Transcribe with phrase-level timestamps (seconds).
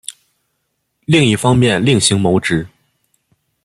[1.05, 2.67] 另一方面另行谋职